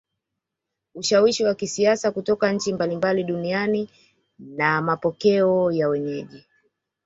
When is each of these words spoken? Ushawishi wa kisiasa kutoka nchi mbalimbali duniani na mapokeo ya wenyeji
Ushawishi 0.95 1.43
wa 1.45 1.55
kisiasa 1.55 2.11
kutoka 2.11 2.51
nchi 2.51 2.73
mbalimbali 2.73 3.23
duniani 3.23 3.89
na 4.39 4.81
mapokeo 4.81 5.71
ya 5.71 5.89
wenyeji 5.89 6.43